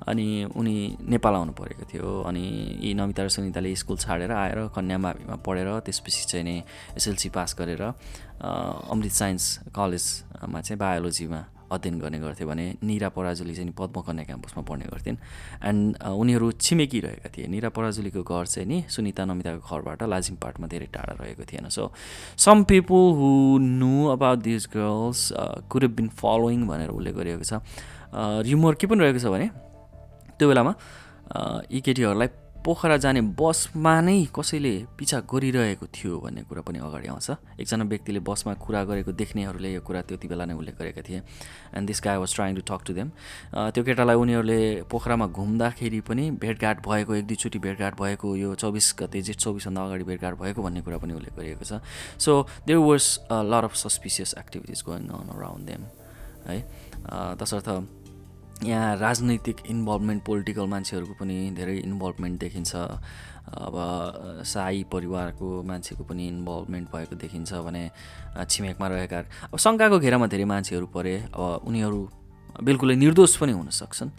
अनि 0.09 0.27
उनी 0.57 0.77
नेपाल 1.09 1.35
आउनु 1.35 1.53
परेको 1.53 1.85
थियो। 1.93 2.09
अनि 2.25 2.45
यी 2.81 2.95
नमिता 2.95 3.23
र 3.25 3.29
सुनिताले 3.29 3.75
स्कुल 3.77 3.97
छाडेर 4.01 4.33
आएर 4.33 4.59
कन्यामाविमा 4.73 5.37
पढेर 5.45 5.69
त्यसपछि 5.85 6.25
चाहिँ 6.31 6.45
नि 6.45 6.57
एसएलसी 6.97 7.29
पास 7.29 7.57
गरेर 7.59 7.83
अमृत 7.83 9.13
साइन्स 9.13 9.45
कलेजमा 9.77 10.61
चाहिँ 10.61 10.79
बायोलोजीमा 10.79 11.41
अध्ययन 11.71 11.99
गर्ने 12.01 12.19
गर्थ्यो 12.19 12.47
भने 12.49 12.65
निरा 12.83 13.09
पराजुली 13.15 13.55
चाहिँ 13.55 13.71
पद्म 13.79 14.01
कन्या 14.03 14.25
क्याम्पसमा 14.27 14.63
पढ्ने 14.67 14.87
गर्थिन् 14.91 15.17
एन्ड 15.71 16.03
उनीहरू 16.03 16.51
छिमेकी 16.59 17.01
रहेका 17.01 17.29
थिए। 17.31 17.47
निरा 17.47 17.69
पराजुलीको 17.71 18.23
घर 18.27 18.47
चाहिँ 18.47 18.67
नि 18.67 18.79
सुनिता 18.91 19.25
नमिताको 19.31 19.63
घरबाट 19.63 20.03
लाजिमपाटमा 20.03 20.67
धेरै 20.67 20.89
टाढा 20.91 21.15
रहेको 21.23 21.45
थिएन। 21.47 21.69
So 21.71 21.93
some 22.35 22.65
people 22.67 23.07
who 23.15 23.31
knew 23.63 23.95
about 24.19 24.39
this 24.43 24.67
girls 24.75 25.21
could 25.71 25.85
been 25.95 26.09
following 26.11 26.67
भनेर 26.67 26.91
उल्लेख 26.91 27.15
गरिएको 27.15 27.45
छ। 27.47 27.63
रिमोर 28.51 28.75
के 28.75 28.87
पनि 28.91 29.01
रहेको 29.07 29.23
छ 29.23 29.31
भने 29.31 29.70
त्यो 30.41 30.49
बेलामा 30.49 30.73
यी 31.69 31.81
केटीहरूलाई 31.85 32.29
पोखरा 32.61 32.97
जाने 33.01 33.21
बसमा 33.41 33.95
नै 34.05 34.29
कसैले 34.37 34.73
पिछा 34.93 35.19
गरिरहेको 35.33 35.87
थियो 35.97 36.21
भन्ने 36.21 36.43
कुरा 36.45 36.61
पनि 36.61 36.79
अगाडि 36.85 37.09
आउँछ। 37.09 37.57
एकजना 37.57 37.85
व्यक्तिले 37.89 38.21
बसमा 38.21 38.53
कुरा 38.61 38.81
गरेको 38.85 39.13
देख्नेहरूले 39.17 39.71
यो 39.73 39.81
कुरा 39.81 40.01
त्यति 40.05 40.29
बेला 40.29 40.45
नै 40.45 40.55
उल्लेख 40.61 40.77
गरेका 40.77 41.01
थिए। 41.01 41.21
And 41.73 41.87
this 41.89 42.01
guy 42.05 42.17
was 42.21 42.35
trying 42.37 42.53
to 42.57 42.63
talk 42.69 42.81
to 42.85 42.93
them 42.93 43.09
त्यो 43.73 43.81
केटालाई 43.81 44.17
उनीहरूले 44.17 44.61
पोखरामा 44.93 45.27
घुम्दाखेरि 45.33 46.01
पनि 46.05 46.25
भेटघाट 46.37 46.85
भएको 46.85 47.15
एक 47.15 47.25
दुईचोटि 47.33 47.59
भेटघाट 47.65 47.95
भएको 47.97 48.29
यो 48.37 48.55
चौबिस 48.61 48.87
गते 49.01 49.23
जेठ 49.25 49.37
चौबिसभन्दा 49.41 49.81
अगाडि 49.81 50.05
भेटघाट 50.05 50.35
भएको 50.37 50.61
भन्ने 50.61 50.81
कुरा 50.85 50.99
पनि 51.01 51.13
उल्लेख 51.17 51.33
गरिएको 51.41 51.65
छ। 51.65 51.81
So 52.21 52.45
there 52.69 52.85
was 52.85 53.05
lot 53.33 53.65
of 53.65 53.75
suspicious 53.89 54.35
activities 54.37 54.85
going 54.85 55.09
on 55.09 55.33
around 55.33 55.65
them 55.65 55.83
है। 56.45 56.61
तसर्थ 57.41 57.69
यहाँ 58.65 58.97
राजनैतिक 58.97 59.57
इन्भल्भमेन्ट 59.67 60.23
पोलिटिकल 60.25 60.67
मान्छेहरूको 60.69 61.15
पनि 61.17 61.37
धेरै 61.57 61.77
इन्भल्भमेन्ट 61.81 62.41
देखिन्छ। 62.41 62.73
अब 63.51 63.77
साई 64.45 64.85
परिवारको 64.93 65.63
मान्छेको 65.65 66.05
पनि 66.05 66.29
इन्भल्भमेन्ट 66.29 66.87
भएको 66.93 67.15
देखिन्छ 67.17 67.53
भने 67.67 67.83
छिमेकमा 68.37 68.87
रहेका 68.89 69.19
अब 69.49 69.57
शङ्काको 69.57 69.99
घेरामा 69.99 70.27
धेरै 70.29 70.45
मान्छेहरू 70.45 70.87
परे 70.93 71.15
अब 71.33 71.65
उनीहरू 71.67 72.01
बिल्कुलै 72.61 72.97
निर्दोष 73.01 73.37
पनि 73.41 73.53
हुन 73.53 73.69
सक्छन्। 73.73 74.11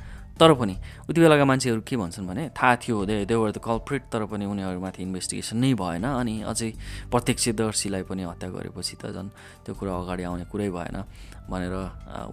तर 0.42 0.54
पनि 0.58 0.76
उति 1.06 1.20
बेलाका 1.22 1.46
मान्छेहरू 1.46 1.82
के 1.86 1.96
भन्छन् 2.02 2.28
भने 2.28 2.50
थाहा 2.58 2.76
थियो 2.82 3.06
दे 3.06 3.16
देवर 3.30 3.52
द 3.52 3.62
कल्प्रेट 3.62 4.10
तर 4.10 4.26
पनि 4.26 4.46
उनीहरूमाथि 4.50 5.02
इन्भेस्टिगेसन 5.06 5.58
नै 5.62 5.74
भएन 5.78 6.06
अनि 6.18 6.36
अझै 6.50 6.70
प्रत्यक्षदर्शीलाई 7.14 8.04
पनि 8.10 8.24
हत्या 8.26 8.50
गरेपछि 8.50 8.96
त 8.98 9.14
झन् 9.14 9.30
त्यो 9.64 9.74
कुरा 9.78 9.94
अगाडि 10.02 10.24
आउने 10.26 10.46
कुरै 10.50 10.70
भएन 10.74 10.98
भनेर 11.46 11.76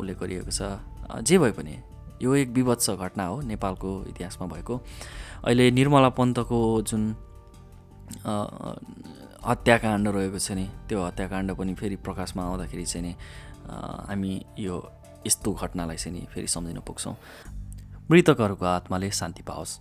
उल्लेख 0.00 0.16
गरिएको 0.18 0.50
छ। 0.50 0.80
जे 1.20 1.36
भए 1.36 1.52
पनि 1.52 1.74
यो 2.22 2.34
एक 2.34 2.48
विभत्स 2.50 2.90
घटना 2.90 3.24
हो 3.26 3.40
नेपालको 3.40 3.90
इतिहासमा 4.08 4.46
भएको। 4.46 4.74
अहिले 5.44 5.70
निर्मला 5.70 6.08
पन्तको 6.18 6.58
जुन 6.82 7.02
हत्याकाण्ड 9.46 10.08
रहेको 10.08 10.38
छ 10.38 10.50
नि 10.52 10.66
त्यो 10.88 10.98
हत्याकाण्ड 11.02 11.52
पनि 11.54 11.74
फेरि 11.74 11.96
प्रकाशमा 12.02 12.42
आउँदाखेरि 12.42 12.84
चाहिँ 12.84 13.06
नि 13.06 13.12
हामी 14.08 14.32
यो 14.58 14.76
यस्तो 15.26 15.52
घटनालाई 15.52 15.96
चाहिँ 15.96 16.12
नि 16.18 16.26
फेरि 16.32 16.46
सम्झिन 16.48 16.80
पुग्छौँ। 16.80 17.14
मृतकहरूको 18.10 18.64
आत्माले 18.66 19.10
शान्ति 19.10 19.42
पाओस्। 19.44 19.72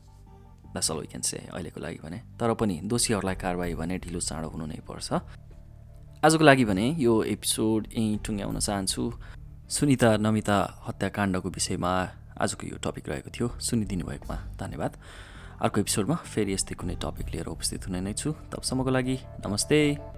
दसल 0.76 0.98
वी 1.00 1.08
क्यान 1.08 1.22
से 1.24 1.38
अहिलेको 1.50 1.80
लागि 1.80 2.00
भने। 2.04 2.18
तर 2.38 2.54
पनि 2.54 2.76
दोषीहरूलाई 2.84 3.36
कारवाही 3.36 3.74
भने 3.76 3.98
ढिलो 3.98 4.20
चाँडो 4.20 4.48
हुनु 4.52 4.66
नै 4.68 4.80
पर्छ। 4.84 5.10
आजको 6.26 6.44
लागि 6.44 6.66
भने 6.66 6.86
यो 7.00 7.14
एपिसोड 7.24 7.88
यहीँ 7.96 8.20
टुङ्ग्याउन 8.26 8.60
चाहन्छु। 8.60 9.04
सुनिता 9.70 10.10
नमिता 10.18 10.58
हत्याकाण्डको 10.88 11.50
विषयमा 11.50 11.94
आजको 12.42 12.68
यो 12.68 12.78
टपिक 12.78 13.10
रहेको 13.10 13.30
थियो। 13.30 13.48
सुनिदिनु 13.60 14.06
भएकोमा 14.06 14.38
धन्यवाद। 14.60 14.92
अर्को 15.62 15.78
एपिसोडमा 15.82 16.16
फेरि 16.16 16.54
यस्तै 16.54 16.76
कुनै 16.76 16.96
टपिक 16.96 17.28
लिएर 17.34 17.48
उपस्थित 17.48 17.88
हुने 17.88 18.02
नै 18.02 18.14
छु। 18.14 18.32
तबसम्मको 18.54 18.90
लागि 18.90 19.16
नमस्ते। 19.46 20.17